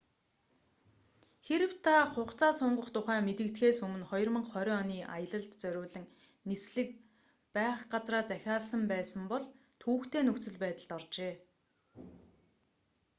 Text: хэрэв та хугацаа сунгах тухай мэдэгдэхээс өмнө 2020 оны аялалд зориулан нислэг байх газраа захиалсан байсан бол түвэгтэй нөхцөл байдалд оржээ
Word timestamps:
хэрэв 1.45 1.73
та 1.85 1.95
хугацаа 2.13 2.51
сунгах 2.59 2.87
тухай 2.95 3.19
мэдэгдэхээс 3.27 3.79
өмнө 3.87 4.05
2020 4.13 4.79
оны 4.81 4.97
аялалд 5.15 5.51
зориулан 5.61 6.05
нислэг 6.49 6.89
байх 7.55 7.79
газраа 7.93 8.23
захиалсан 8.31 8.81
байсан 8.93 9.21
бол 9.31 9.45
түвэгтэй 9.81 10.21
нөхцөл 10.25 10.55
байдалд 10.63 10.91
оржээ 10.97 11.33